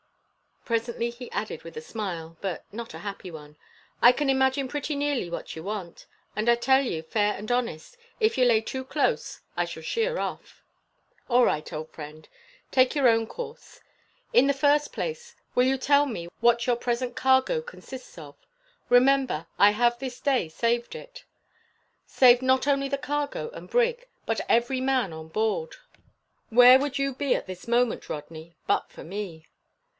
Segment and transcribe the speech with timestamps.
[0.65, 3.55] Presently he added with a smile, but not a happy one,
[4.01, 7.97] "I can imagine pretty nearly what ye want, and I tell ye, fair and honest,
[8.19, 10.63] if ye lay too close I shall sheer off."
[11.29, 12.27] "All right, old friend.
[12.71, 13.79] Take your own course.
[14.33, 18.35] In the first place, will you tell me what your present cargo consists of?
[18.89, 21.25] Remember, I have this day saved it
[22.07, 25.75] saved not only the cargo and brig, but every man on board.
[26.49, 29.45] Where would you be at this moment, Rodney, but for me?"